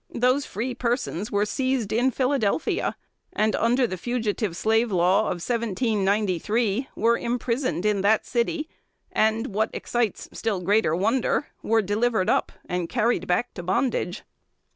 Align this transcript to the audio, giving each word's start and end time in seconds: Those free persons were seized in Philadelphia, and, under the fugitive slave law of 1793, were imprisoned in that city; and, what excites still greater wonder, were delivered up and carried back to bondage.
Those 0.15 0.47
free 0.47 0.73
persons 0.73 1.31
were 1.31 1.45
seized 1.45 1.93
in 1.93 2.09
Philadelphia, 2.09 2.95
and, 3.33 3.55
under 3.55 3.85
the 3.85 3.97
fugitive 3.97 4.57
slave 4.57 4.91
law 4.91 5.25
of 5.29 5.45
1793, 5.47 6.89
were 6.95 7.19
imprisoned 7.19 7.85
in 7.85 8.01
that 8.01 8.25
city; 8.25 8.67
and, 9.11 9.53
what 9.53 9.69
excites 9.73 10.27
still 10.31 10.59
greater 10.61 10.95
wonder, 10.95 11.49
were 11.61 11.83
delivered 11.83 12.31
up 12.31 12.51
and 12.67 12.89
carried 12.89 13.27
back 13.27 13.53
to 13.53 13.61
bondage. 13.61 14.23